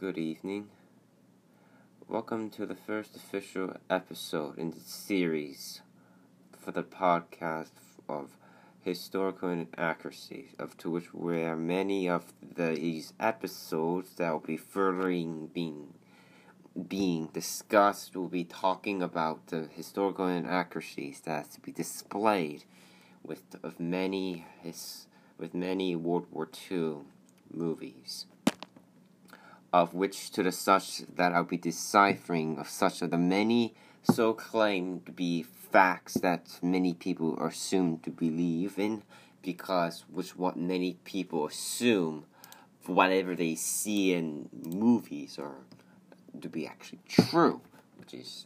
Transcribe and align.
Good 0.00 0.16
evening. 0.16 0.68
Welcome 2.08 2.48
to 2.52 2.64
the 2.64 2.74
first 2.74 3.16
official 3.16 3.76
episode 3.90 4.56
in 4.56 4.70
the 4.70 4.80
series 4.80 5.82
for 6.58 6.72
the 6.72 6.82
podcast 6.82 7.72
of 8.08 8.30
historical 8.80 9.50
inaccuracies, 9.50 10.54
of 10.58 10.78
to 10.78 10.88
which 10.88 11.12
where 11.12 11.54
many 11.54 12.08
of 12.08 12.32
these 12.56 13.12
episodes 13.20 14.14
that 14.14 14.30
will 14.32 14.40
be 14.40 14.56
further 14.56 15.08
being 15.08 15.92
being 16.88 17.26
discussed 17.34 18.16
will 18.16 18.28
be 18.28 18.44
talking 18.44 19.02
about 19.02 19.48
the 19.48 19.68
historical 19.70 20.28
inaccuracies 20.28 21.20
that 21.26 21.44
has 21.44 21.48
to 21.48 21.60
be 21.60 21.72
displayed 21.72 22.64
with 23.22 23.42
of 23.62 23.78
many 23.78 24.46
his 24.62 25.08
with 25.36 25.52
many 25.52 25.94
World 25.94 26.26
War 26.30 26.48
II 26.70 27.00
movies 27.52 28.24
of 29.72 29.94
which 29.94 30.30
to 30.30 30.42
the 30.42 30.52
such 30.52 31.02
that 31.14 31.32
I'll 31.32 31.44
be 31.44 31.56
deciphering 31.56 32.58
of 32.58 32.68
such 32.68 33.02
of 33.02 33.10
the 33.10 33.18
many 33.18 33.74
so 34.02 34.32
claimed 34.32 35.06
to 35.06 35.12
be 35.12 35.42
facts 35.42 36.14
that 36.14 36.58
many 36.62 36.94
people 36.94 37.36
are 37.38 37.48
assumed 37.48 38.02
to 38.04 38.10
believe 38.10 38.78
in 38.78 39.02
because 39.42 40.04
which 40.10 40.36
what 40.36 40.56
many 40.56 40.94
people 41.04 41.46
assume 41.46 42.24
whatever 42.86 43.36
they 43.36 43.54
see 43.54 44.12
in 44.12 44.48
movies 44.52 45.38
are 45.38 45.56
to 46.40 46.48
be 46.48 46.66
actually 46.66 47.00
true, 47.08 47.60
which 47.98 48.14
is 48.14 48.44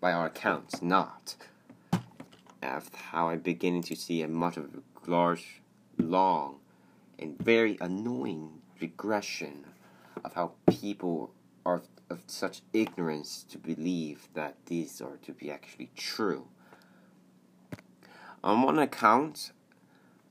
by 0.00 0.12
our 0.12 0.26
accounts 0.26 0.82
not. 0.82 1.36
After 2.62 2.96
how 2.96 3.28
I'm 3.28 3.40
beginning 3.40 3.82
to 3.84 3.96
see 3.96 4.22
a 4.22 4.28
much 4.28 4.56
of 4.56 4.64
a 4.64 5.10
large, 5.10 5.60
long, 5.98 6.58
and 7.18 7.38
very 7.38 7.76
annoying 7.80 8.62
regression 8.80 9.64
of 10.24 10.34
how 10.34 10.52
people 10.66 11.32
are 11.66 11.82
of 12.10 12.22
such 12.26 12.62
ignorance 12.72 13.44
to 13.48 13.58
believe 13.58 14.28
that 14.34 14.56
these 14.66 15.00
are 15.00 15.16
to 15.22 15.32
be 15.32 15.50
actually 15.50 15.90
true. 15.96 16.48
On 18.42 18.62
one 18.62 18.78
account, 18.78 19.52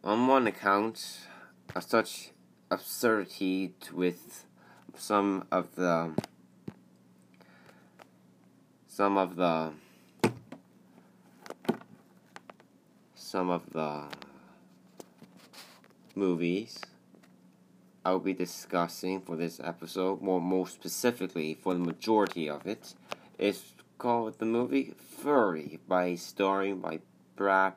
on 0.04 0.28
one 0.28 0.46
account, 0.48 1.28
of 1.76 1.84
such 1.84 2.32
absurdity 2.70 3.74
with 3.92 4.46
some 4.96 5.46
of 5.52 5.76
the 5.76 6.12
some 8.88 9.18
of 9.18 9.36
the 9.36 9.72
some 13.16 13.50
of 13.50 13.74
the 13.74 14.04
movies 16.16 16.80
I 18.06 18.12
will 18.12 18.20
be 18.20 18.34
discussing 18.34 19.22
for 19.22 19.38
this 19.38 19.62
episode, 19.64 20.22
more 20.22 20.42
more 20.42 20.68
specifically 20.68 21.54
for 21.54 21.74
the 21.74 21.80
majority 21.80 22.50
of 22.50 22.68
it, 22.68 22.94
is 23.38 23.74
called 23.98 24.40
the 24.40 24.46
movie 24.46 24.94
Fury 24.98 25.80
by 25.88 26.16
starring 26.16 26.80
by 26.80 27.00
Brad 27.36 27.74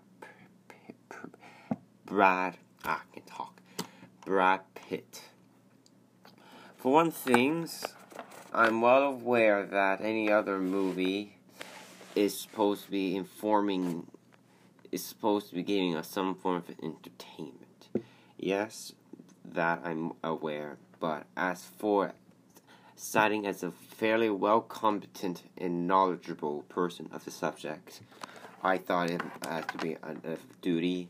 Brad 2.04 2.56
ah, 2.84 3.02
I 3.02 3.14
can 3.14 3.22
talk 3.24 3.60
Brad 4.24 4.60
Pitt. 4.74 5.22
For 6.76 6.92
one 6.92 7.10
thing, 7.12 7.68
I'm 8.52 8.80
well 8.80 9.02
aware 9.02 9.64
that 9.64 10.00
any 10.00 10.30
other 10.30 10.58
movie 10.58 11.36
is 12.16 12.38
supposed 12.38 12.86
to 12.86 12.90
be 12.90 13.14
informing 13.14 14.06
is 14.90 15.04
supposed 15.04 15.50
to 15.50 15.54
be 15.54 15.62
giving 15.62 15.94
us 15.94 16.08
some 16.08 16.34
form 16.34 16.56
of 16.56 16.70
entertainment. 16.82 17.88
Yes, 18.38 18.92
that 19.56 19.80
I'm 19.84 20.12
aware, 20.22 20.76
but 21.00 21.24
as 21.36 21.64
for 21.64 22.12
citing 22.94 23.46
as 23.46 23.62
a 23.62 23.70
fairly 23.70 24.30
well 24.30 24.60
competent 24.60 25.42
and 25.58 25.86
knowledgeable 25.86 26.62
person 26.68 27.08
of 27.12 27.24
the 27.24 27.30
subject, 27.30 28.00
I 28.62 28.78
thought 28.78 29.10
it 29.10 29.22
had 29.42 29.68
to 29.68 29.78
be 29.78 29.94
a, 29.94 30.32
a 30.32 30.36
duty 30.62 31.08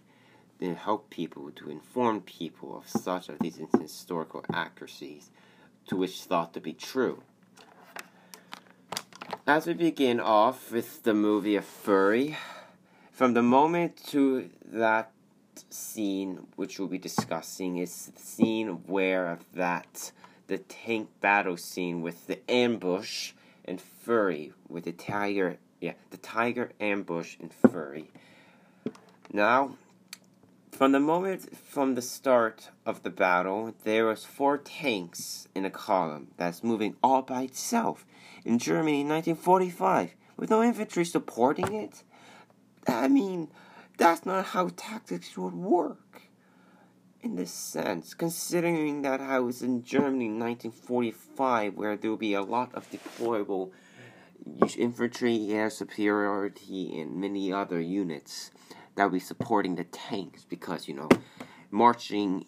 to 0.61 0.75
help 0.75 1.11
people, 1.11 1.51
to 1.51 1.71
inform 1.71 2.23
people 2.23 2.79
of 2.79 2.89
such 2.89 3.29
of 3.29 3.39
these 3.41 3.61
historical 3.79 4.45
accuracies 4.53 5.31
to 5.89 5.97
which 5.97 6.23
thought 6.23 6.55
to 6.55 6.61
be 6.61 6.73
true. 6.73 7.23
As 9.47 9.67
we 9.67 9.75
begin 9.75 10.19
off 10.19 10.73
with 10.73 11.03
the 11.03 11.15
movie 11.15 11.57
of 11.57 11.65
Fury, 11.65 12.37
from 13.11 13.35
the 13.35 13.43
moment 13.43 13.97
to 14.09 14.51
that 14.65 15.13
scene 15.71 16.47
which 16.57 16.79
we'll 16.79 16.89
be 16.89 16.99
discussing 16.99 17.79
is 17.79 18.11
the 18.15 18.21
scene 18.21 18.69
where 18.87 19.39
that 19.55 20.13
the 20.47 20.59
tank 20.59 21.09
battle 21.21 21.57
scene 21.57 22.03
with 22.03 22.27
the 22.27 22.39
ambush 22.51 23.33
and 23.65 23.81
Fury 23.81 24.53
with 24.69 24.85
the 24.85 24.93
tiger 24.93 25.59
yeah 25.81 25.95
the 26.11 26.17
tiger 26.19 26.71
ambush 26.81 27.37
and 27.41 27.53
Fury. 27.53 28.11
Now 29.33 29.77
from 30.77 30.93
the 30.93 31.01
moment 31.01 31.57
from 31.57 31.95
the 31.95 32.03
start 32.03 32.69
of 32.85 33.03
the 33.03 33.09
battle, 33.09 33.75
there 33.85 34.05
was 34.05 34.25
four 34.25 34.59
tanks 34.59 35.49
in 35.55 35.65
a 35.65 35.71
column 35.71 36.29
that's 36.37 36.63
moving 36.63 36.97
all 37.03 37.23
by 37.23 37.43
itself 37.43 38.05
in 38.45 38.59
Germany 38.59 39.01
in 39.01 39.09
1945 39.09 40.15
with 40.37 40.51
no 40.51 40.63
infantry 40.63 41.07
supporting 41.07 41.73
it. 41.73 42.03
I 42.87 43.09
mean, 43.09 43.49
that's 43.97 44.27
not 44.27 44.47
how 44.47 44.69
tactics 44.77 45.37
would 45.37 45.55
work. 45.55 46.23
In 47.23 47.35
this 47.35 47.51
sense, 47.51 48.15
considering 48.15 49.03
that 49.03 49.21
I 49.21 49.41
was 49.41 49.63
in 49.63 49.83
Germany 49.83 50.27
in 50.27 50.39
1945, 50.39 51.75
where 51.75 51.97
there 51.97 52.11
will 52.11 52.17
be 52.17 52.35
a 52.35 52.43
lot 52.43 52.73
of 52.75 52.89
deployable 52.91 53.71
infantry, 54.77 55.49
air 55.51 55.71
superiority, 55.71 57.01
and 57.01 57.17
many 57.17 57.53
other 57.53 57.81
units 57.81 58.53
that 58.95 59.05
will 59.05 59.13
be 59.13 59.19
supporting 59.19 59.75
the 59.75 59.85
tanks, 59.85 60.45
because, 60.49 60.87
you 60.87 60.95
know, 60.95 61.09
marching 61.71 62.47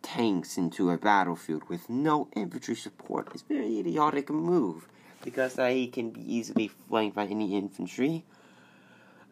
tanks 0.00 0.56
into 0.56 0.90
a 0.90 0.96
battlefield 0.96 1.68
with 1.68 1.90
no 1.90 2.28
infantry 2.34 2.76
support 2.76 3.34
is 3.34 3.42
a 3.42 3.52
very 3.52 3.78
idiotic 3.80 4.30
move, 4.30 4.88
because 5.22 5.54
they 5.54 5.86
can 5.88 6.10
be 6.10 6.22
easily 6.34 6.68
flanked 6.88 7.16
by 7.16 7.26
any 7.26 7.56
infantry 7.56 8.24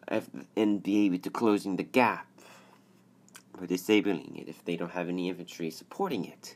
able 0.09 1.17
to 1.17 1.29
closing 1.29 1.75
the 1.75 1.83
gap 1.83 2.27
by 3.59 3.65
disabling 3.65 4.35
it 4.35 4.47
if 4.47 4.63
they 4.65 4.75
don't 4.75 4.91
have 4.91 5.09
any 5.09 5.29
infantry 5.29 5.69
supporting 5.69 6.25
it. 6.25 6.55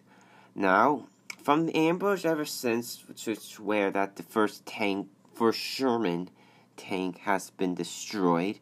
Now, 0.55 1.05
from 1.41 1.65
the 1.65 1.75
ambush 1.75 2.25
ever 2.25 2.45
since, 2.45 3.03
which 3.07 3.27
is 3.27 3.59
where 3.59 3.91
that 3.91 4.15
the 4.17 4.23
first 4.23 4.65
tank, 4.65 5.07
first 5.33 5.59
Sherman 5.59 6.29
tank 6.75 7.19
has 7.19 7.49
been 7.51 7.75
destroyed, 7.75 8.59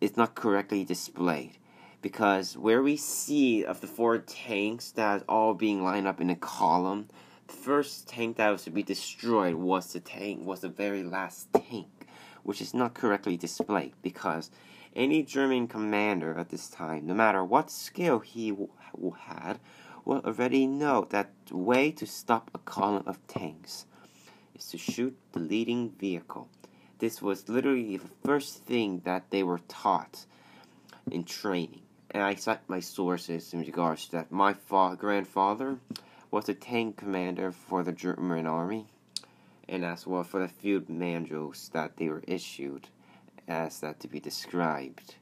is 0.00 0.16
not 0.16 0.34
correctly 0.34 0.84
displayed. 0.84 1.58
Because 2.02 2.56
where 2.56 2.82
we 2.82 2.96
see 2.96 3.64
of 3.64 3.80
the 3.80 3.86
four 3.86 4.18
tanks 4.18 4.92
that 4.92 5.24
all 5.28 5.54
being 5.54 5.82
lined 5.82 6.06
up 6.06 6.20
in 6.20 6.30
a 6.30 6.36
column, 6.36 7.08
the 7.48 7.54
first 7.54 8.08
tank 8.08 8.36
that 8.36 8.50
was 8.50 8.64
to 8.64 8.70
be 8.70 8.82
destroyed 8.82 9.54
was 9.54 9.92
the 9.92 10.00
tank 10.00 10.46
was 10.46 10.60
the 10.60 10.68
very 10.68 11.02
last 11.02 11.48
tank 11.52 11.86
which 12.46 12.60
is 12.60 12.72
not 12.72 12.94
correctly 12.94 13.36
displayed 13.36 13.92
because 14.02 14.52
any 14.94 15.20
German 15.24 15.66
commander 15.66 16.38
at 16.38 16.48
this 16.48 16.68
time, 16.68 17.04
no 17.04 17.12
matter 17.12 17.44
what 17.44 17.70
skill 17.70 18.20
he 18.20 18.56
had, 19.18 19.58
will 20.04 20.20
already 20.24 20.64
know 20.64 21.04
that 21.10 21.32
the 21.46 21.56
way 21.56 21.90
to 21.90 22.06
stop 22.06 22.48
a 22.54 22.58
column 22.58 23.02
of 23.04 23.26
tanks 23.26 23.86
is 24.54 24.68
to 24.68 24.78
shoot 24.78 25.16
the 25.32 25.40
leading 25.40 25.90
vehicle. 25.90 26.48
This 27.00 27.20
was 27.20 27.48
literally 27.48 27.96
the 27.96 28.08
first 28.24 28.62
thing 28.62 29.02
that 29.04 29.30
they 29.30 29.42
were 29.42 29.60
taught 29.66 30.24
in 31.10 31.24
training. 31.24 31.82
And 32.12 32.22
I 32.22 32.36
cite 32.36 32.68
my 32.68 32.78
sources 32.78 33.52
in 33.52 33.60
regards 33.60 34.06
to 34.06 34.12
that. 34.12 34.30
My 34.30 34.54
fa- 34.54 34.96
grandfather 34.96 35.78
was 36.30 36.48
a 36.48 36.54
tank 36.54 36.96
commander 36.96 37.50
for 37.50 37.82
the 37.82 37.92
German 37.92 38.46
army 38.46 38.86
and 39.68 39.84
as 39.84 40.06
well 40.06 40.24
for 40.24 40.40
the 40.40 40.48
field 40.48 40.88
manuals 40.88 41.70
that 41.72 41.96
they 41.96 42.08
were 42.08 42.22
issued 42.26 42.88
as 43.48 43.80
that 43.80 44.00
to 44.00 44.08
be 44.08 44.20
described 44.20 45.16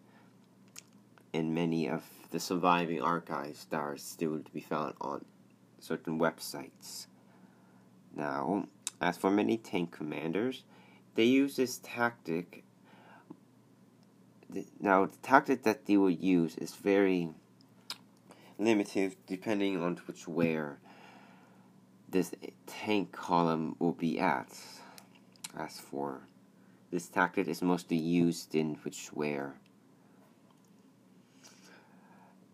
in 1.32 1.52
many 1.52 1.88
of 1.88 2.02
the 2.30 2.40
surviving 2.40 3.02
archives 3.02 3.66
that 3.70 3.76
are 3.76 3.96
still 3.96 4.38
to 4.38 4.50
be 4.52 4.60
found 4.60 4.94
on 5.00 5.24
certain 5.80 6.18
websites. 6.18 7.06
Now, 8.14 8.68
as 9.00 9.16
for 9.16 9.30
many 9.30 9.56
tank 9.56 9.92
commanders, 9.92 10.64
they 11.14 11.24
use 11.24 11.56
this 11.56 11.80
tactic. 11.82 12.64
Now, 14.80 15.06
the 15.06 15.16
tactic 15.22 15.62
that 15.64 15.86
they 15.86 15.96
will 15.96 16.10
use 16.10 16.56
is 16.56 16.74
very 16.74 17.30
limited 18.58 19.16
depending 19.26 19.82
on 19.82 19.96
which 20.06 20.28
where 20.28 20.78
this 22.14 22.32
tank 22.68 23.10
column 23.10 23.74
will 23.80 23.92
be 23.92 24.20
at. 24.20 24.48
As 25.58 25.80
for 25.80 26.28
this 26.92 27.08
tactic 27.08 27.48
is 27.48 27.60
mostly 27.60 27.96
used 27.96 28.54
in 28.54 28.76
which 28.84 29.08
where 29.08 29.54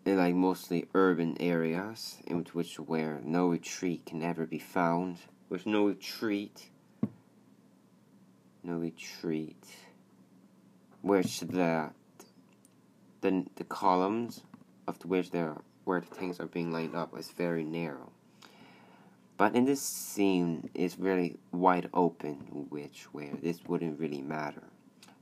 in 0.06 0.16
like 0.16 0.34
mostly 0.34 0.88
urban 0.94 1.36
areas 1.40 2.16
in 2.26 2.46
which 2.54 2.80
where 2.80 3.20
no 3.22 3.48
retreat 3.48 4.06
can 4.06 4.22
ever 4.22 4.46
be 4.46 4.58
found. 4.58 5.18
With 5.50 5.66
no 5.66 5.88
retreat, 5.88 6.70
no 8.62 8.76
retreat, 8.78 9.62
which 11.02 11.40
the 11.40 11.90
the 13.20 13.44
the 13.56 13.64
columns 13.64 14.42
of 14.88 15.04
which 15.04 15.32
there 15.32 15.56
where 15.84 16.00
the 16.00 16.14
tanks 16.14 16.40
are 16.40 16.46
being 16.46 16.72
lined 16.72 16.94
up 16.94 17.18
is 17.18 17.30
very 17.30 17.64
narrow. 17.64 18.10
But 19.40 19.54
in 19.54 19.64
this 19.64 19.81
scene, 19.81 20.69
it's 20.75 20.98
really 20.98 21.38
wide 21.50 21.88
open, 21.94 22.66
which 22.69 23.04
where 23.10 23.32
this 23.42 23.64
wouldn't 23.66 23.98
really 23.98 24.20
matter. 24.20 24.64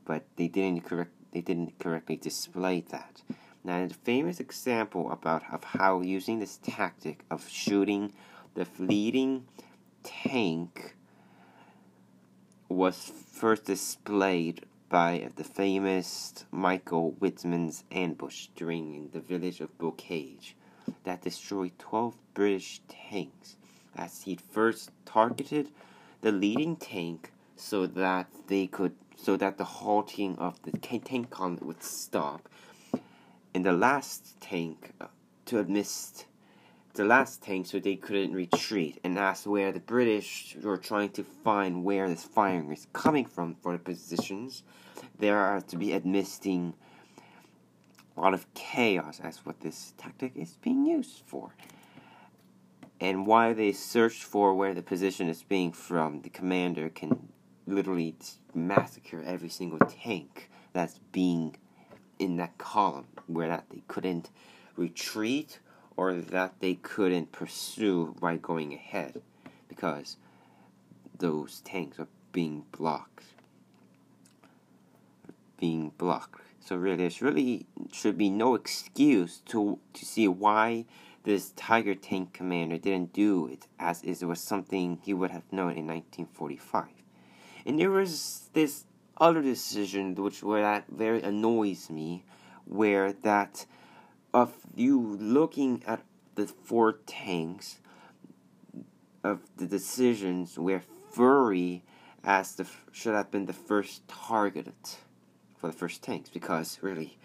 But 0.05 0.25
they 0.35 0.49
didn't 0.49 0.85
correct 0.85 1.13
they 1.31 1.41
didn't 1.41 1.79
correctly 1.79 2.17
display 2.17 2.81
that. 2.91 3.23
Now, 3.63 3.81
a 3.81 3.89
famous 3.91 4.41
example 4.41 5.09
about 5.13 5.45
of 5.53 5.63
how 5.63 6.01
using 6.01 6.41
this 6.41 6.59
tactic 6.61 7.21
of 7.31 7.49
shooting 7.49 8.13
the 8.55 8.65
fleeting 8.65 9.47
tank 10.03 10.97
was 12.69 13.13
first 13.31 13.67
displayed 13.67 14.67
by 14.89 15.31
the 15.37 15.45
famous 15.45 16.45
Michael 16.51 17.13
Wittmann's 17.21 17.85
ambush 17.93 18.49
during 18.57 19.11
the 19.13 19.21
village 19.21 19.61
of 19.61 19.79
Bocage 19.79 20.55
that 21.05 21.23
destroyed 21.23 21.79
12 21.79 22.17
British 22.35 22.81
tanks 22.89 23.58
as 23.99 24.23
he 24.23 24.37
first 24.37 24.91
targeted 25.05 25.69
the 26.21 26.33
leading 26.33 26.77
tank 26.77 27.33
so 27.57 27.87
that 27.87 28.27
they 28.47 28.67
could 28.67 28.95
so 29.17 29.37
that 29.37 29.59
the 29.59 29.65
halting 29.65 30.39
of 30.39 30.63
the 30.63 30.71
tank 30.79 31.29
column 31.31 31.59
would 31.61 31.83
stop. 31.83 32.49
In 33.53 33.63
the 33.63 33.73
last 33.73 34.41
tank 34.41 34.93
uh, 35.01 35.07
to 35.47 35.59
amidst 35.59 36.27
the 36.95 37.05
last 37.05 37.43
tank 37.43 37.67
so 37.67 37.81
they 37.81 37.97
couldn't 37.97 38.33
retreat. 38.33 39.01
And 39.03 39.17
that's 39.17 39.47
where 39.47 39.73
the 39.73 39.81
British 39.81 40.57
were 40.63 40.77
trying 40.77 41.11
to 41.11 41.25
find 41.25 41.85
where 41.85 42.09
this 42.09 42.25
firing 42.25 42.73
is 42.73 42.87
coming 42.93 43.25
from 43.25 43.57
for 43.61 43.73
the 43.73 43.79
positions. 43.79 44.63
There 45.19 45.39
are 45.39 45.61
to 45.61 45.77
be 45.77 45.93
admitting 45.93 46.75
a 48.17 48.21
lot 48.21 48.35
of 48.35 48.53
chaos 48.55 49.21
as 49.23 49.39
what 49.45 49.61
this 49.61 49.95
tactic 49.99 50.33
is 50.37 50.57
being 50.63 50.87
used 50.87 51.23
for 51.27 51.53
and 53.01 53.27
why 53.27 53.53
they 53.53 53.73
search 53.73 54.25
for 54.25 54.55
where 54.55 54.75
the 54.75 54.83
position 54.83 55.29
is 55.29 55.43
being 55.43 55.73
from 55.73 56.23
the 56.23 56.31
commander 56.31 56.89
can 56.89 57.29
literally 57.67 58.17
massacre 58.55 59.23
every 59.25 59.49
single 59.49 59.79
tank 59.79 60.51
that's 60.73 60.99
being 61.13 61.57
in 62.19 62.37
that 62.37 62.59
column 62.59 63.07
where 63.27 63.49
that 63.49 63.65
they 63.71 63.83
couldn't 63.89 64.31
retreat 64.77 65.59
or 65.97 66.15
that 66.15 66.55
they 66.61 66.75
couldn't 66.75 67.33
pursue 67.33 68.15
by 68.21 68.37
going 68.37 68.73
ahead 68.73 69.21
because 69.69 70.17
those 71.19 71.61
tanks 71.63 71.99
are 71.99 72.09
being 72.33 72.65
blocked. 72.73 73.25
Being 75.59 75.93
blocked. 75.99 76.41
So 76.61 76.77
really 76.77 76.97
there's 76.97 77.21
really 77.21 77.67
should 77.93 78.17
be 78.17 78.31
no 78.31 78.55
excuse 78.55 79.39
to 79.47 79.79
to 79.95 80.05
see 80.05 80.29
why 80.29 80.85
this 81.29 81.53
tiger 81.57 81.95
tank 81.95 82.33
commander 82.33 82.79
didn't 82.79 83.13
do 83.13 83.47
it 83.47 83.67
as 83.79 84.03
it 84.03 84.23
was 84.25 84.41
something 84.41 84.99
he 85.03 85.13
would 85.13 85.31
have 85.31 85.53
known 85.53 85.73
in 85.77 85.87
1945 85.87 86.87
and 87.67 87.79
there 87.79 87.91
was 87.91 88.49
this 88.55 88.85
other 89.21 89.43
decision 89.43 90.15
which 90.15 90.43
where 90.43 90.63
that 90.63 90.85
very 90.89 91.23
annoys 91.23 91.91
me, 91.91 92.25
where 92.65 93.13
that 93.13 93.67
of 94.33 94.55
you 94.75 94.99
looking 95.21 95.83
at 95.87 96.03
the 96.35 96.47
four 96.47 96.93
tanks 97.07 97.79
of 99.25 99.41
the 99.57 99.67
decisions 99.67 100.59
where 100.59 100.83
Fury 101.13 101.83
as 102.25 102.55
the 102.55 102.67
should 102.93 103.15
have 103.15 103.31
been 103.31 103.47
the 103.47 103.53
first 103.53 104.07
targeted 104.07 104.75
for 105.57 105.67
the 105.67 105.73
first 105.73 106.03
tanks. 106.03 106.31
Because 106.31 106.79
really 106.81 107.19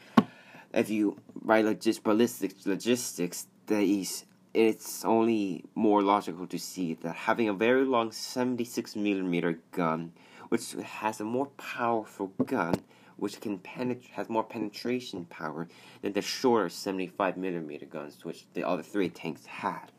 if 0.74 0.90
you 0.90 1.20
by 1.36 1.62
logis- 1.62 2.02
ballistics 2.02 2.66
logistics 2.66 3.48
these 3.68 4.26
it's 4.54 5.04
only 5.04 5.66
more 5.74 6.04
logical 6.04 6.46
to 6.46 6.60
see 6.60 6.94
that 6.94 7.16
having 7.16 7.50
a 7.50 7.54
very 7.54 7.84
long 7.84 8.12
76 8.12 8.96
millimeter 8.96 9.60
gun 9.72 10.14
which 10.54 10.74
has 10.74 11.20
a 11.20 11.24
more 11.24 11.48
powerful 11.58 12.28
gun, 12.46 12.76
which 13.18 13.42
can 13.42 13.58
penetrate 13.58 14.12
has 14.12 14.30
more 14.30 14.44
penetration 14.44 15.26
power 15.26 15.68
than 16.04 16.14
the 16.14 16.22
shorter 16.22 16.70
75 16.70 17.38
millimeter 17.38 17.88
guns, 17.88 18.24
which 18.24 18.46
the 18.54 18.64
other 18.64 18.84
three 18.84 19.10
tanks 19.10 19.48
had. 19.48 19.92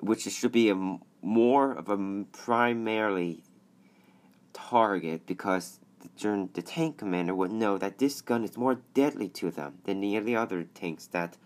Which 0.00 0.22
should 0.22 0.50
be 0.50 0.68
a 0.68 0.98
more 1.22 1.70
of 1.70 1.88
a 1.88 2.24
primarily 2.32 3.44
target 4.52 5.26
because 5.26 5.78
the, 6.16 6.48
the 6.52 6.62
tank 6.62 6.98
commander 6.98 7.34
would 7.34 7.52
know 7.52 7.78
that 7.78 7.98
this 7.98 8.20
gun 8.20 8.44
is 8.44 8.56
more 8.56 8.80
deadly 8.94 9.28
to 9.30 9.50
them 9.50 9.78
than 9.84 10.00
the 10.00 10.36
other 10.36 10.64
tanks 10.64 11.06
that, 11.08 11.36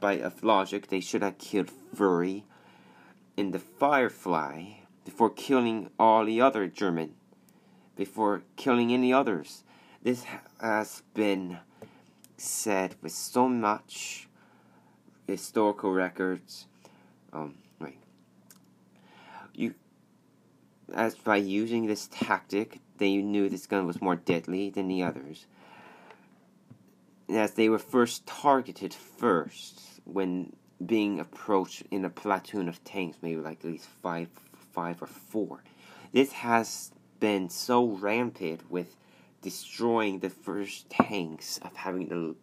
by 0.00 0.30
logic, 0.42 0.88
they 0.88 1.00
should 1.00 1.22
have 1.22 1.38
killed 1.38 1.70
Fury 1.94 2.44
in 3.36 3.50
the 3.50 3.58
Firefly 3.58 4.64
before 5.04 5.30
killing 5.30 5.90
all 5.98 6.24
the 6.24 6.40
other 6.40 6.66
German, 6.66 7.14
before 7.96 8.42
killing 8.56 8.92
any 8.92 9.12
others. 9.12 9.64
This 10.02 10.24
has 10.60 11.02
been 11.14 11.58
said 12.36 12.96
with 13.02 13.12
so 13.12 13.48
much 13.48 14.28
historical 15.26 15.92
records. 15.92 16.66
Um, 17.32 17.54
right. 17.78 17.98
You, 19.54 19.74
as 20.92 21.14
by 21.14 21.36
using 21.36 21.86
this 21.86 22.08
tactic, 22.12 22.80
they 23.02 23.16
knew 23.16 23.48
this 23.48 23.66
gun 23.66 23.84
was 23.84 24.00
more 24.00 24.14
deadly 24.14 24.70
than 24.70 24.86
the 24.86 25.02
others. 25.02 25.46
As 27.28 27.52
they 27.54 27.68
were 27.68 27.80
first 27.80 28.26
targeted 28.26 28.94
first 28.94 30.00
when 30.04 30.52
being 30.84 31.18
approached 31.18 31.82
in 31.90 32.04
a 32.04 32.10
platoon 32.10 32.68
of 32.68 32.84
tanks, 32.84 33.18
maybe 33.20 33.40
like 33.40 33.64
at 33.64 33.70
least 33.70 33.88
five 34.02 34.28
five 34.72 35.02
or 35.02 35.06
four. 35.06 35.64
This 36.12 36.30
has 36.32 36.92
been 37.18 37.48
so 37.50 37.84
rampant 37.84 38.70
with 38.70 38.94
destroying 39.42 40.20
the 40.20 40.30
first 40.30 40.88
tanks 40.88 41.58
of 41.58 41.74
having 41.74 42.08
the 42.08 42.36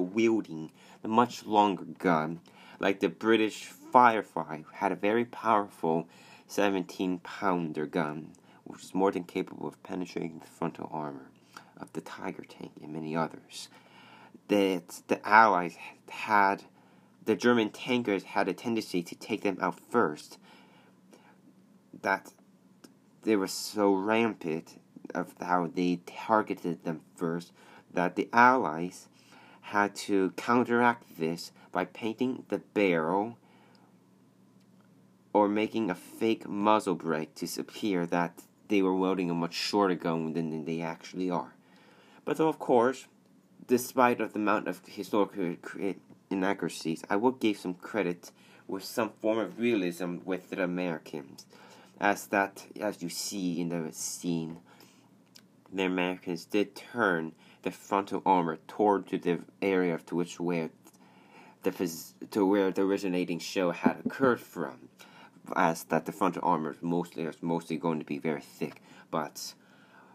wielding 0.00 0.70
the 1.02 1.08
much 1.08 1.44
longer 1.44 1.84
gun, 1.84 2.40
like 2.80 3.00
the 3.00 3.10
British 3.10 3.66
Firefly 3.66 4.62
had 4.72 4.92
a 4.92 4.96
very 4.96 5.26
powerful 5.26 6.08
17 6.48 7.18
pounder 7.18 7.86
gun, 7.86 8.32
which 8.66 8.82
is 8.84 8.94
more 8.94 9.10
than 9.10 9.24
capable 9.24 9.66
of 9.66 9.82
penetrating 9.82 10.38
the 10.40 10.46
frontal 10.46 10.90
armor 10.92 11.30
of 11.80 11.92
the 11.92 12.00
Tiger 12.00 12.44
tank 12.44 12.72
and 12.82 12.92
many 12.92 13.16
others. 13.16 13.68
That 14.48 15.02
the 15.08 15.26
Allies 15.26 15.76
had, 16.08 16.64
the 17.24 17.36
German 17.36 17.70
tankers 17.70 18.24
had 18.24 18.48
a 18.48 18.52
tendency 18.52 19.02
to 19.02 19.14
take 19.14 19.42
them 19.42 19.58
out 19.60 19.78
first 19.90 20.38
that 22.02 22.32
they 23.22 23.36
were 23.36 23.48
so 23.48 23.94
rampant 23.94 24.80
of 25.14 25.34
how 25.40 25.66
they 25.66 26.00
targeted 26.06 26.84
them 26.84 27.00
first 27.16 27.52
that 27.92 28.16
the 28.16 28.28
Allies 28.32 29.08
had 29.62 29.94
to 29.94 30.30
counteract 30.36 31.18
this 31.18 31.50
by 31.72 31.84
painting 31.84 32.44
the 32.48 32.58
barrel 32.58 33.36
or 35.32 35.48
making 35.48 35.90
a 35.90 35.94
fake 35.94 36.48
muzzle 36.48 36.94
brake 36.94 37.34
to 37.34 37.60
appear 37.60 38.06
that 38.06 38.42
they 38.68 38.82
were 38.82 38.94
wielding 38.94 39.30
a 39.30 39.34
much 39.34 39.54
shorter 39.54 39.94
gun 39.94 40.32
than 40.32 40.64
they 40.64 40.80
actually 40.80 41.30
are. 41.30 41.54
But 42.24 42.40
of 42.40 42.58
course, 42.58 43.06
despite 43.66 44.20
of 44.20 44.32
the 44.32 44.38
amount 44.38 44.68
of 44.68 44.80
historical 44.86 45.56
inaccuracies, 46.30 47.04
I 47.08 47.16
will 47.16 47.32
give 47.32 47.58
some 47.58 47.74
credit 47.74 48.30
with 48.66 48.84
some 48.84 49.10
form 49.20 49.38
of 49.38 49.58
realism 49.58 50.16
with 50.24 50.50
the 50.50 50.62
Americans 50.62 51.46
as 52.00 52.26
that 52.26 52.66
as 52.80 53.02
you 53.02 53.08
see 53.08 53.60
in 53.60 53.68
the 53.70 53.92
scene 53.92 54.58
the 55.72 55.84
Americans 55.84 56.44
did 56.44 56.74
turn 56.74 57.32
the 57.62 57.70
frontal 57.70 58.22
armor 58.24 58.58
toward 58.68 59.06
to 59.08 59.18
the 59.18 59.40
area 59.60 59.98
to 60.06 60.14
which 60.14 60.38
where 60.38 60.70
the 61.62 61.72
to 62.30 62.46
where 62.46 62.70
the 62.70 62.82
originating 62.82 63.38
show 63.38 63.70
had 63.70 63.96
occurred 64.04 64.40
from 64.40 64.88
as 65.54 65.84
that 65.84 66.06
the 66.06 66.12
frontal 66.12 66.42
armor 66.44 66.72
is 66.72 66.82
mostly 66.82 67.24
is 67.24 67.42
mostly 67.42 67.76
going 67.76 67.98
to 67.98 68.04
be 68.04 68.18
very 68.18 68.40
thick 68.40 68.80
but 69.10 69.54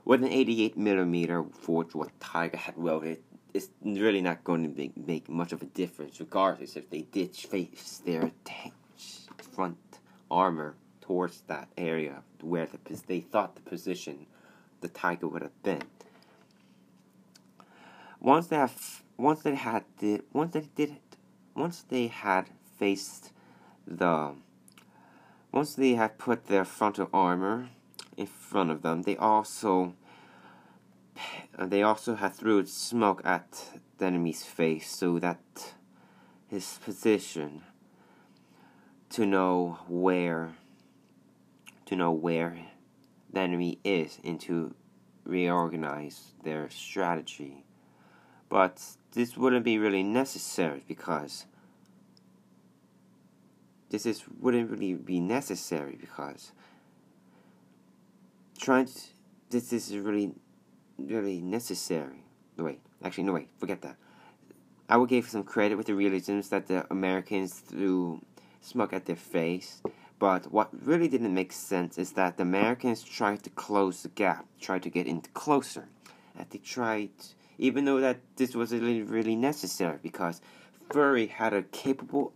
with 0.03 0.23
an 0.23 0.31
88 0.31 0.77
millimeter 0.77 1.43
forge 1.43 1.93
what 1.93 2.19
Tiger 2.19 2.57
had 2.57 2.77
welded 2.77 3.21
it's 3.53 3.69
really 3.83 4.21
not 4.21 4.43
going 4.43 4.63
to 4.63 4.69
make, 4.69 4.95
make 4.97 5.29
much 5.29 5.51
of 5.51 5.61
a 5.61 5.65
difference 5.65 6.19
regardless 6.19 6.75
if 6.75 6.89
they 6.89 7.01
did 7.01 7.35
face 7.35 8.01
their 8.05 8.31
front 9.53 9.77
armor 10.29 10.75
towards 11.01 11.41
that 11.47 11.67
area 11.77 12.23
where 12.41 12.67
the, 12.67 13.01
they 13.07 13.19
thought 13.19 13.55
the 13.55 13.61
position 13.61 14.25
the 14.79 14.87
tiger 14.87 15.27
would 15.27 15.41
have 15.41 15.63
been. 15.63 15.83
Once 18.19 18.47
they 18.47 18.55
have 18.55 19.03
once 19.17 19.41
they 19.41 19.55
had 19.55 19.83
did 19.99 20.23
once 20.33 20.53
they 20.53 20.61
did 20.75 20.97
once 21.55 21.83
they 21.89 22.07
had 22.07 22.49
faced 22.77 23.31
the 23.85 24.33
once 25.51 25.75
they 25.75 25.93
have 25.93 26.17
put 26.17 26.47
their 26.47 26.65
frontal 26.65 27.09
armor 27.13 27.69
in 28.17 28.25
front 28.25 28.71
of 28.71 28.81
them, 28.81 29.01
they 29.03 29.17
also 29.17 29.93
they 31.59 31.83
also 31.83 32.15
had 32.15 32.33
threw 32.33 32.65
smoke 32.65 33.21
at 33.25 33.79
the 33.97 34.05
enemy's 34.05 34.43
face 34.43 34.89
so 34.89 35.19
that 35.19 35.73
his 36.47 36.79
position 36.83 37.61
to 39.09 39.25
know 39.25 39.79
where 39.87 40.55
to 41.85 41.95
know 41.95 42.11
where 42.11 42.57
the 43.31 43.39
enemy 43.41 43.79
is 43.83 44.19
and 44.23 44.39
to 44.39 44.73
reorganize 45.25 46.33
their 46.43 46.69
strategy. 46.69 47.65
But 48.49 48.81
this 49.13 49.37
wouldn't 49.37 49.65
be 49.65 49.77
really 49.77 50.03
necessary 50.03 50.83
because 50.87 51.45
this 53.91 54.05
is 54.05 54.23
wouldn't 54.39 54.71
really 54.71 54.93
be 54.93 55.19
necessary 55.19 55.97
because 55.99 56.53
trying 58.59 58.85
to, 58.85 58.99
this 59.49 59.71
is 59.71 59.95
really 59.95 60.31
really 60.97 61.41
necessary. 61.41 62.23
No 62.57 62.63
wait, 62.63 62.79
actually 63.03 63.25
no 63.25 63.33
wait, 63.33 63.49
forget 63.59 63.81
that. 63.81 63.97
I 64.89 64.97
would 64.97 65.09
give 65.09 65.29
some 65.29 65.43
credit 65.43 65.75
with 65.75 65.87
the 65.87 65.93
realisms 65.93 66.49
that 66.49 66.67
the 66.67 66.85
Americans 66.91 67.59
threw 67.59 68.21
smoke 68.61 68.93
at 68.93 69.05
their 69.05 69.15
face, 69.15 69.81
but 70.19 70.51
what 70.51 70.69
really 70.85 71.07
didn't 71.07 71.33
make 71.33 71.51
sense 71.51 71.97
is 71.97 72.11
that 72.13 72.37
the 72.37 72.43
Americans 72.43 73.03
tried 73.03 73.43
to 73.43 73.49
close 73.49 74.03
the 74.03 74.09
gap, 74.09 74.45
tried 74.59 74.83
to 74.83 74.89
get 74.89 75.07
in 75.07 75.21
closer. 75.33 75.87
That 76.37 76.51
they 76.51 76.59
tried, 76.59 77.09
even 77.57 77.85
though 77.85 77.99
that 77.99 78.19
this 78.35 78.55
wasn't 78.55 79.09
really, 79.09 79.35
necessary, 79.35 79.97
because 80.01 80.41
Fury 80.91 81.27
had 81.27 81.53
a 81.53 81.63
capable 81.63 82.33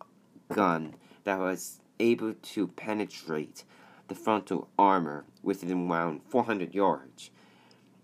gun 0.51 0.95
that 1.25 1.39
was 1.39 1.81
able 1.99 2.33
to 2.33 2.67
penetrate 2.67 3.63
the 4.07 4.15
frontal 4.15 4.67
armor 4.77 5.25
within 5.43 5.89
around 5.89 6.21
400 6.29 6.73
yards, 6.73 7.31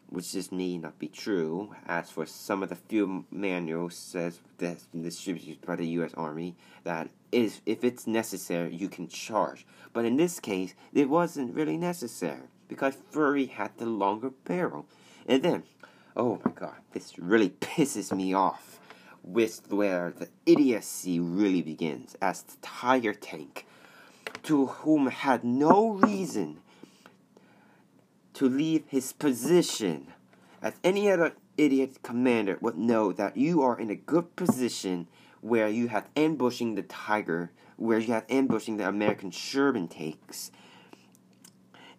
which 0.10 0.34
just 0.34 0.52
need 0.52 0.82
not 0.82 1.00
be 1.00 1.08
true. 1.08 1.74
As 1.88 2.10
for 2.10 2.26
some 2.26 2.64
of 2.64 2.70
the 2.70 2.76
few 2.76 3.26
manuals 3.32 3.96
says 3.96 4.40
that's 4.58 4.88
distributed 4.88 5.66
by 5.66 5.78
the 5.78 5.88
U.S. 5.88 6.12
Army 6.16 6.56
that 6.84 7.10
is 7.32 7.62
if 7.66 7.84
it's 7.84 8.08
necessary 8.08 8.76
you 8.76 8.90
can 8.90 9.08
charge, 9.08 9.66
but 9.94 10.06
in 10.06 10.18
this 10.18 10.40
case 10.40 10.74
it 10.94 11.10
wasn't 11.10 11.56
really 11.56 11.78
necessary 11.78 12.48
because 12.68 12.96
Fury 13.12 13.46
had 13.46 13.78
the 13.78 13.86
longer 13.86 14.32
barrel, 14.46 14.86
and 15.28 15.44
then, 15.44 15.64
oh 16.16 16.40
my 16.44 16.52
God, 16.52 16.76
this 16.94 17.20
really 17.20 17.50
pisses 17.62 18.16
me 18.16 18.34
off 18.34 18.71
with 19.24 19.72
where 19.72 20.12
the 20.12 20.30
idiocy 20.46 21.20
really 21.20 21.62
begins 21.62 22.16
as 22.22 22.44
the 22.44 22.58
Tiger 22.62 23.14
tank, 23.14 23.66
to 24.44 24.68
whom 24.68 25.08
had 25.08 25.44
no 25.44 25.90
reason 25.90 26.60
to 28.34 28.50
leave 28.50 28.84
his 28.88 29.14
position, 29.14 30.08
as 30.62 30.74
any 30.84 31.10
other 31.12 31.34
idiot 31.58 32.00
commander 32.02 32.58
would 32.62 32.78
know 32.78 33.12
that 33.12 33.38
you 33.38 33.62
are 33.62 33.80
in 33.80 33.90
a 33.90 33.96
good 33.96 34.36
position 34.36 35.08
where 35.42 35.68
you 35.68 35.88
have 35.90 36.08
ambushing 36.16 36.76
the 36.76 36.82
Tiger, 36.84 37.52
where 37.78 38.00
you 38.00 38.14
have 38.14 38.26
ambushing 38.30 38.78
the 38.78 38.88
American 38.88 39.32
Sherman 39.32 39.88
tanks, 39.88 40.52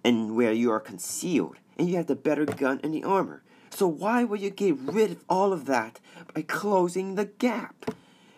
and 0.05 0.35
where 0.35 0.53
you 0.53 0.71
are 0.71 0.81
concealed, 0.81 1.57
and 1.77 1.89
you 1.89 1.97
have 1.97 2.07
the 2.07 2.17
better 2.17 2.45
gun 2.45 2.81
and 2.83 2.95
the 2.95 3.05
armor. 3.05 3.43
So 3.75 3.89
why 3.89 4.23
would 4.23 4.41
you 4.41 4.51
get 4.51 4.77
rid 4.79 5.13
of 5.13 5.25
all 5.31 5.53
of 5.53 5.65
that 5.65 5.99
by 6.35 6.43
closing 6.43 7.15
the 7.15 7.25
gap? 7.25 7.95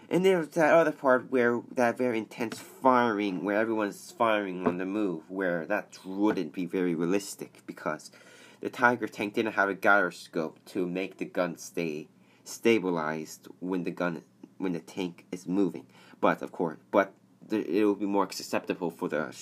And 0.08 0.24
there's 0.24 0.50
that 0.50 0.72
other 0.72 0.92
part 0.92 1.32
where 1.32 1.60
that 1.72 1.98
very 1.98 2.18
intense 2.18 2.60
firing, 2.60 3.42
where 3.42 3.58
everyone's 3.58 4.12
firing 4.12 4.64
on 4.64 4.78
the 4.78 4.86
move, 4.86 5.28
where 5.28 5.66
that 5.66 5.98
wouldn't 6.04 6.52
be 6.52 6.66
very 6.66 6.94
realistic 6.94 7.62
because 7.66 8.12
the 8.60 8.70
Tiger 8.70 9.08
tank 9.08 9.34
didn't 9.34 9.54
have 9.54 9.68
a 9.68 9.74
gyroscope 9.74 10.60
to 10.66 10.86
make 10.86 11.18
the 11.18 11.24
gun 11.24 11.58
stay 11.58 12.06
stabilized 12.44 13.48
when 13.58 13.82
the 13.82 13.90
gun 13.90 14.22
when 14.58 14.72
the 14.72 14.78
tank 14.78 15.26
is 15.32 15.48
moving. 15.48 15.86
But 16.20 16.42
of 16.42 16.52
course, 16.52 16.78
but 16.92 17.12
the, 17.48 17.58
it 17.68 17.84
will 17.84 17.96
be 17.96 18.06
more 18.06 18.22
acceptable 18.22 18.90
for 18.90 19.08
the 19.08 19.34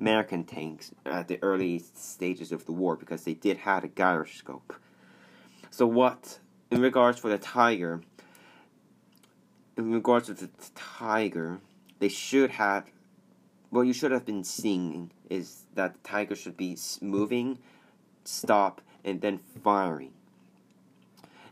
American 0.00 0.44
tanks 0.44 0.92
at 1.04 1.28
the 1.28 1.38
early 1.42 1.84
stages 1.94 2.50
of 2.50 2.64
the 2.64 2.72
war 2.72 2.96
because 2.96 3.24
they 3.24 3.34
did 3.34 3.58
have 3.58 3.84
a 3.84 3.88
gyroscope. 3.88 4.74
So 5.76 5.88
what, 5.88 6.38
in 6.70 6.80
regards 6.80 7.18
for 7.18 7.28
the 7.28 7.36
Tiger, 7.36 8.00
in 9.76 9.90
regards 9.92 10.28
to 10.28 10.34
the 10.34 10.48
Tiger, 10.76 11.58
they 11.98 12.08
should 12.08 12.50
have, 12.50 12.86
what 13.70 13.82
you 13.82 13.92
should 13.92 14.12
have 14.12 14.24
been 14.24 14.44
seeing 14.44 15.10
is 15.28 15.64
that 15.74 15.94
the 15.94 16.08
Tiger 16.08 16.36
should 16.36 16.56
be 16.56 16.78
moving, 17.00 17.58
stop, 18.22 18.82
and 19.04 19.20
then 19.20 19.38
firing. 19.64 20.12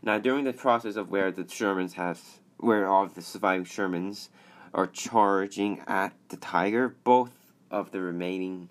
Now, 0.01 0.19
during 0.19 0.45
the 0.45 0.53
process 0.53 0.95
of 0.95 1.11
where 1.11 1.29
the 1.29 1.43
Shermans 1.43 1.95
have, 1.95 2.21
where 2.59 2.87
all 2.87 3.05
the 3.07 3.21
surviving 3.21 3.65
Shermans 3.65 4.29
are 4.73 4.87
charging 4.87 5.81
at 5.85 6.13
the 6.29 6.37
Tiger, 6.37 6.95
both 7.03 7.51
of 7.69 7.91
the 7.91 7.99
remaining 7.99 8.69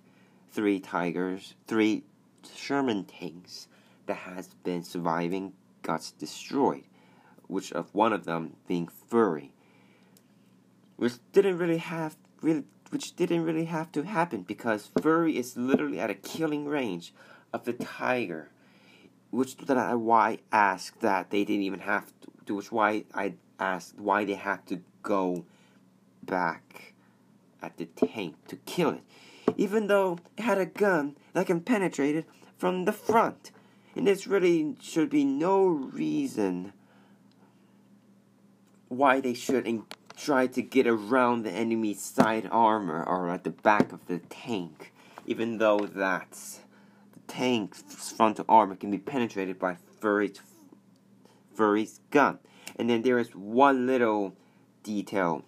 three 0.50 0.80
Tigers, 0.80 1.52
three 1.66 2.04
Sherman 2.56 3.04
tanks 3.04 3.68
that 4.12 4.34
has 4.34 4.48
been 4.62 4.82
surviving 4.82 5.54
got 5.80 6.12
destroyed, 6.18 6.84
which 7.46 7.72
of 7.72 7.94
one 7.94 8.12
of 8.12 8.26
them 8.26 8.56
being 8.68 8.86
Fury, 9.08 9.52
which 10.96 11.14
didn't 11.32 11.56
really 11.56 11.78
have 11.78 12.16
really 12.42 12.64
which 12.90 13.16
didn't 13.16 13.42
really 13.42 13.64
have 13.64 13.90
to 13.92 14.02
happen 14.02 14.42
because 14.42 14.90
Fury 15.00 15.38
is 15.38 15.56
literally 15.56 15.98
at 15.98 16.10
a 16.10 16.14
killing 16.14 16.66
range 16.66 17.14
of 17.54 17.64
the 17.64 17.72
Tiger, 17.72 18.50
which 19.30 19.56
that 19.56 19.78
I 19.78 19.94
why 19.94 20.40
asked 20.52 21.00
that 21.00 21.30
they 21.30 21.42
didn't 21.42 21.62
even 21.62 21.80
have 21.80 22.08
to, 22.20 22.28
do, 22.44 22.54
which 22.56 22.70
why 22.70 23.04
I 23.14 23.36
asked 23.58 23.98
why 23.98 24.26
they 24.26 24.34
had 24.34 24.66
to 24.66 24.82
go 25.02 25.46
back 26.22 26.92
at 27.62 27.78
the 27.78 27.86
tank 27.86 28.34
to 28.48 28.56
kill 28.56 28.90
it, 28.90 29.04
even 29.56 29.86
though 29.86 30.18
it 30.36 30.42
had 30.42 30.58
a 30.58 30.66
gun 30.66 31.16
that 31.32 31.46
can 31.46 31.60
penetrate 31.60 32.16
it 32.16 32.26
from 32.58 32.84
the 32.84 32.92
front. 32.92 33.52
And 33.94 34.06
this 34.06 34.26
really 34.26 34.76
should 34.80 35.10
be 35.10 35.24
no 35.24 35.66
reason 35.66 36.72
why 38.88 39.20
they 39.20 39.34
should 39.34 39.66
in- 39.66 39.84
try 40.16 40.46
to 40.46 40.62
get 40.62 40.86
around 40.86 41.42
the 41.42 41.50
enemy's 41.50 42.00
side 42.00 42.48
armor 42.50 43.02
or 43.02 43.28
at 43.30 43.44
the 43.44 43.50
back 43.50 43.92
of 43.92 44.06
the 44.06 44.18
tank, 44.18 44.92
even 45.26 45.58
though 45.58 45.78
that 45.78 46.30
the 47.12 47.20
tank's 47.26 47.82
frontal 48.12 48.44
armor 48.48 48.76
can 48.76 48.90
be 48.90 48.98
penetrated 48.98 49.58
by 49.58 49.76
Fury's, 50.00 50.40
Fury's 51.54 52.00
gun. 52.10 52.38
And 52.76 52.88
then 52.88 53.02
there 53.02 53.18
is 53.18 53.34
one 53.34 53.86
little 53.86 54.34
detail 54.82 55.44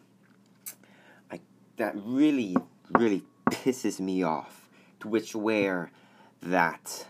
I, 1.30 1.40
that 1.76 1.94
really, 1.96 2.56
really 2.90 3.22
pisses 3.46 4.00
me 4.00 4.22
off, 4.22 4.68
to 5.00 5.08
which 5.08 5.34
where 5.34 5.90
that 6.42 7.06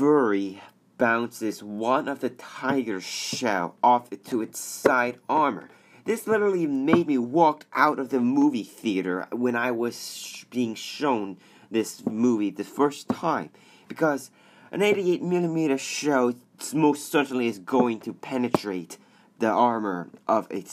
Fury 0.00 0.62
bounces 0.96 1.62
one 1.62 2.08
of 2.08 2.20
the 2.20 2.30
tiger's 2.30 3.04
shell 3.04 3.76
off 3.82 4.08
to 4.08 4.40
its 4.40 4.58
side 4.58 5.18
armor. 5.28 5.68
This 6.06 6.26
literally 6.26 6.66
made 6.66 7.06
me 7.06 7.18
walk 7.18 7.66
out 7.74 7.98
of 7.98 8.08
the 8.08 8.18
movie 8.18 8.62
theater 8.62 9.26
when 9.30 9.54
I 9.54 9.72
was 9.72 10.46
being 10.48 10.74
shown 10.74 11.36
this 11.70 12.06
movie 12.06 12.48
the 12.48 12.64
first 12.64 13.10
time 13.10 13.50
because 13.88 14.30
an 14.72 14.80
88 14.80 15.22
millimeter 15.22 15.76
shell 15.76 16.32
most 16.72 17.12
certainly 17.12 17.46
is 17.46 17.58
going 17.58 18.00
to 18.00 18.14
penetrate 18.14 18.96
the 19.38 19.50
armor 19.50 20.08
of 20.26 20.50
a 20.50 20.64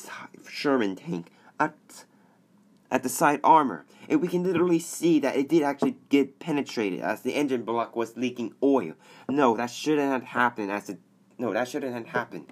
Sherman 0.50 0.96
tank 0.96 1.34
at 1.60 2.06
at 2.90 3.04
the 3.04 3.10
side 3.10 3.40
armor. 3.44 3.86
And 4.10 4.22
we 4.22 4.28
can 4.28 4.44
literally 4.44 4.80
see 4.80 5.20
that 5.20 5.36
it 5.36 5.50
did 5.50 5.64
actually 5.64 5.98
get 6.10 6.40
penetrated 6.40 7.02
as 7.02 7.22
the 7.22 7.34
engine 7.36 7.64
block 7.64 7.96
was 7.96 8.16
leaking 8.16 8.54
oil. 8.64 8.94
No, 9.30 9.56
that 9.58 9.70
shouldn't 9.70 10.12
have 10.12 10.24
happened 10.24 10.72
as 10.72 10.90
it 10.90 11.00
no, 11.40 11.54
that 11.54 11.68
shouldn't 11.68 11.94
have 11.94 12.08
happened. 12.08 12.48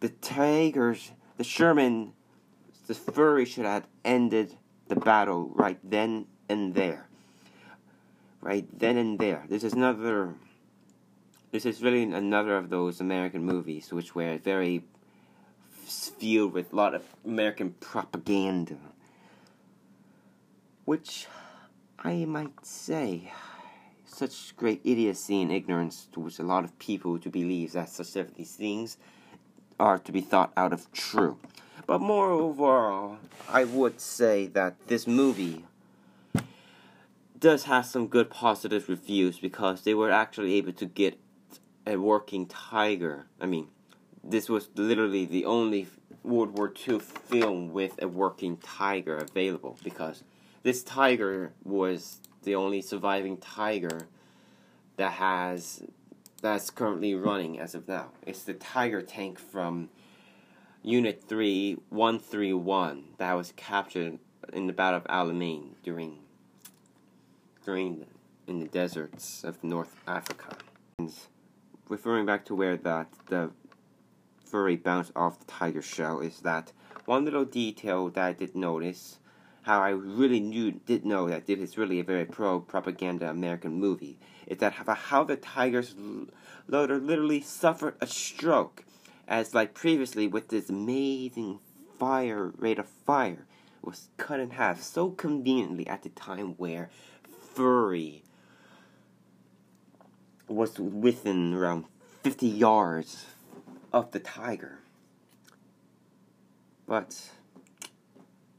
The 0.00 0.10
Tigers 0.10 1.12
the 1.36 1.44
Sherman 1.44 2.12
the 2.86 2.94
Fury 2.94 3.44
should 3.44 3.64
have 3.64 3.86
ended 4.04 4.56
the 4.88 4.96
battle 4.96 5.50
right 5.54 5.78
then 5.82 6.26
and 6.48 6.74
there. 6.74 7.08
Right 8.40 8.66
then 8.78 8.98
and 8.98 9.18
there. 9.18 9.44
This 9.48 9.64
is 9.64 9.72
another 9.72 10.34
this 11.52 11.64
is 11.64 11.82
really 11.82 12.02
another 12.02 12.56
of 12.56 12.70
those 12.70 13.00
American 13.00 13.44
movies 13.44 13.92
which 13.92 14.14
were 14.14 14.38
very 14.38 14.84
filled 15.70 16.52
with 16.52 16.72
a 16.72 16.76
lot 16.76 16.94
of 16.94 17.02
American 17.24 17.74
propaganda 17.80 18.76
which 20.84 21.26
I 21.98 22.24
might 22.24 22.66
say 22.66 23.32
such 24.04 24.56
great 24.56 24.80
idiocy 24.84 25.40
and 25.40 25.50
ignorance 25.50 26.08
to 26.12 26.20
which 26.20 26.38
a 26.38 26.42
lot 26.42 26.64
of 26.64 26.78
people 26.78 27.18
to 27.18 27.30
believe 27.30 27.72
that 27.72 27.88
such 27.88 28.16
of 28.16 28.34
these 28.34 28.54
things 28.54 28.98
are 29.80 29.98
to 29.98 30.12
be 30.12 30.20
thought 30.20 30.52
out 30.56 30.72
of 30.72 30.90
true. 30.92 31.38
But 31.86 32.00
more 32.00 32.30
overall, 32.30 33.18
I 33.48 33.64
would 33.64 34.00
say 34.00 34.46
that 34.48 34.76
this 34.86 35.06
movie 35.06 35.64
does 37.38 37.64
have 37.64 37.86
some 37.86 38.06
good 38.06 38.30
positive 38.30 38.88
reviews 38.88 39.38
because 39.38 39.82
they 39.82 39.94
were 39.94 40.10
actually 40.10 40.54
able 40.54 40.72
to 40.74 40.86
get 40.86 41.18
a 41.86 41.96
working 41.96 42.46
tiger. 42.46 43.26
I 43.40 43.46
mean, 43.46 43.68
this 44.22 44.48
was 44.48 44.68
literally 44.76 45.24
the 45.24 45.44
only 45.44 45.88
World 46.22 46.56
War 46.56 46.72
II 46.88 47.00
film 47.00 47.72
with 47.72 48.00
a 48.00 48.06
working 48.06 48.58
tiger 48.58 49.16
available 49.16 49.76
because 49.82 50.22
this 50.62 50.82
tiger 50.82 51.52
was 51.64 52.20
the 52.42 52.54
only 52.54 52.82
surviving 52.82 53.36
tiger 53.36 54.06
that 54.96 55.12
has 55.12 55.82
that's 56.42 56.70
currently 56.70 57.14
running 57.14 57.58
as 57.58 57.74
of 57.74 57.86
now. 57.88 58.08
It's 58.26 58.42
the 58.42 58.54
Tiger 58.54 59.00
tank 59.00 59.38
from 59.38 59.88
Unit 60.82 61.22
3 61.26 61.78
131 61.88 63.04
that 63.18 63.32
was 63.34 63.52
captured 63.56 64.18
in 64.52 64.66
the 64.66 64.72
Battle 64.72 64.98
of 64.98 65.04
Alamein 65.04 65.74
during 65.84 66.18
during 67.64 68.00
the, 68.00 68.06
in 68.48 68.58
the 68.58 68.66
deserts 68.66 69.44
of 69.44 69.62
North 69.62 69.94
Africa. 70.06 70.56
And 70.98 71.12
referring 71.88 72.26
back 72.26 72.44
to 72.46 72.56
where 72.56 72.76
that 72.76 73.06
the 73.28 73.50
Fury 74.44 74.76
bounced 74.76 75.12
off 75.14 75.38
the 75.38 75.46
tiger 75.46 75.80
shell 75.80 76.20
is 76.20 76.40
that 76.40 76.72
one 77.04 77.24
little 77.24 77.44
detail 77.44 78.10
that 78.10 78.24
I 78.24 78.32
did 78.32 78.56
notice 78.56 79.18
how 79.62 79.80
I 79.80 79.90
really 79.90 80.40
knew 80.40 80.72
did 80.72 81.04
know 81.04 81.28
that 81.28 81.46
this 81.46 81.58
is 81.58 81.78
really 81.78 82.00
a 82.00 82.04
very 82.04 82.24
pro 82.24 82.60
propaganda 82.60 83.30
American 83.30 83.74
movie 83.74 84.18
is 84.46 84.58
that 84.58 84.72
how 84.72 85.24
the 85.24 85.36
tiger's 85.36 85.94
loader 86.66 86.98
literally 86.98 87.40
suffered 87.40 87.94
a 88.00 88.06
stroke 88.06 88.84
as 89.28 89.54
like 89.54 89.74
previously 89.74 90.26
with 90.26 90.48
this 90.48 90.68
amazing 90.68 91.60
fire 91.98 92.52
rate 92.56 92.78
of 92.78 92.88
fire 92.88 93.46
was 93.82 94.08
cut 94.16 94.40
in 94.40 94.50
half 94.50 94.80
so 94.80 95.10
conveniently 95.10 95.86
at 95.86 96.02
the 96.02 96.08
time 96.10 96.54
where 96.56 96.90
Fury 97.54 98.22
was 100.48 100.78
within 100.78 101.54
around 101.54 101.84
50 102.22 102.46
yards 102.46 103.26
of 103.92 104.10
the 104.12 104.20
tiger. 104.20 104.78
But 106.86 107.30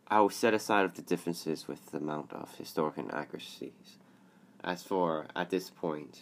I 0.08 0.20
will 0.20 0.30
set 0.30 0.54
aside 0.54 0.86
of 0.86 0.96
the 0.96 1.02
differences 1.02 1.68
with 1.68 1.92
the 1.92 1.98
amount 1.98 2.34
of 2.34 2.56
historic 2.56 2.98
inaccuracies. 2.98 3.98
As 4.64 4.84
for 4.84 5.28
at 5.36 5.50
this 5.50 5.70
point, 5.70 6.20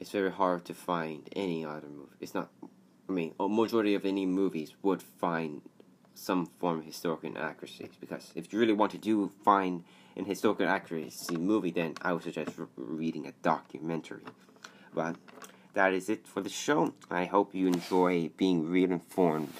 it's 0.00 0.10
very 0.10 0.30
hard 0.30 0.64
to 0.66 0.74
find 0.74 1.28
any 1.34 1.64
other 1.64 1.88
movie. 1.88 2.10
It's 2.20 2.34
not. 2.34 2.50
I 3.08 3.12
mean, 3.12 3.34
a 3.38 3.48
majority 3.48 3.94
of 3.94 4.04
any 4.04 4.26
movies 4.26 4.74
would 4.82 5.02
find 5.02 5.62
some 6.14 6.46
form 6.58 6.80
of 6.80 6.84
historical 6.84 7.30
inaccuracies 7.30 7.90
because 8.00 8.32
if 8.34 8.52
you 8.52 8.58
really 8.58 8.72
want 8.72 8.90
to 8.92 8.98
do 8.98 9.30
find 9.44 9.84
an 10.16 10.24
historical 10.24 10.66
accuracy 10.66 11.36
movie, 11.36 11.70
then 11.70 11.94
I 12.02 12.12
would 12.12 12.22
suggest 12.22 12.58
re- 12.58 12.66
reading 12.76 13.26
a 13.26 13.32
documentary. 13.42 14.24
But 14.94 15.16
that 15.74 15.92
is 15.92 16.08
it 16.08 16.26
for 16.26 16.40
the 16.40 16.48
show. 16.48 16.94
I 17.10 17.26
hope 17.26 17.54
you 17.54 17.66
enjoy 17.66 18.30
being 18.36 18.68
real 18.68 18.90
informed 18.90 19.52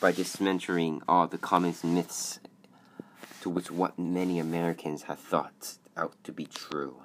by 0.00 0.12
just 0.12 0.40
mentoring 0.40 1.00
all 1.08 1.26
the 1.26 1.38
common 1.38 1.74
myths 1.82 2.38
to 3.40 3.50
which 3.50 3.70
what 3.70 3.98
many 3.98 4.38
Americans 4.38 5.02
have 5.02 5.18
thought 5.18 5.74
out 5.96 6.14
to 6.22 6.32
be 6.32 6.46
true. 6.46 7.02